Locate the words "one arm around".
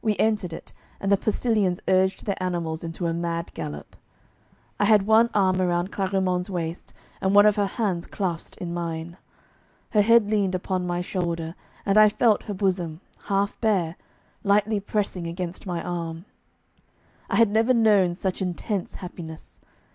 5.06-5.92